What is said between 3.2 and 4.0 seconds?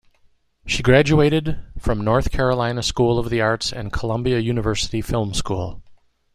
The Arts and